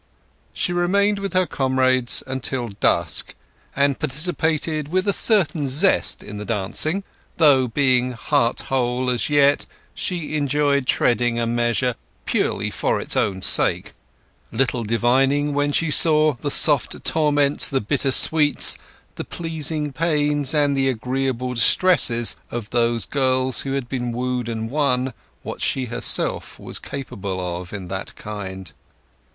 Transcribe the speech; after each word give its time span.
She 0.51 0.73
remained 0.73 1.19
with 1.19 1.33
her 1.33 1.45
comrades 1.45 2.23
till 2.41 2.69
dusk, 2.69 3.35
and 3.75 3.99
participated 3.99 4.87
with 4.87 5.07
a 5.07 5.13
certain 5.13 5.67
zest 5.67 6.23
in 6.23 6.37
the 6.37 6.43
dancing; 6.43 7.03
though, 7.37 7.67
being 7.67 8.13
heart 8.13 8.61
whole 8.61 9.11
as 9.11 9.29
yet, 9.29 9.67
she 9.93 10.35
enjoyed 10.35 10.87
treading 10.87 11.39
a 11.39 11.45
measure 11.45 11.93
purely 12.25 12.71
for 12.71 12.99
its 12.99 13.15
own 13.15 13.43
sake; 13.43 13.93
little 14.51 14.83
divining 14.83 15.53
when 15.53 15.71
she 15.71 15.91
saw 15.91 16.33
"the 16.33 16.49
soft 16.49 17.03
torments, 17.03 17.69
the 17.69 17.79
bitter 17.79 18.09
sweets, 18.09 18.79
the 19.17 19.23
pleasing 19.23 19.93
pains, 19.93 20.55
and 20.55 20.75
the 20.75 20.89
agreeable 20.89 21.53
distresses" 21.53 22.37
of 22.49 22.71
those 22.71 23.05
girls 23.05 23.61
who 23.61 23.73
had 23.73 23.87
been 23.87 24.11
wooed 24.11 24.49
and 24.49 24.71
won, 24.71 25.13
what 25.43 25.61
she 25.61 25.85
herself 25.85 26.57
was 26.59 26.79
capable 26.79 27.59
of 27.61 27.71
in 27.71 27.87
that 27.87 28.15
kind. 28.15 28.71